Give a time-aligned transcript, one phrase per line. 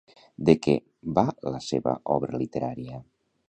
[0.47, 0.73] De què
[1.19, 1.25] va
[1.57, 3.03] la seva obra literària?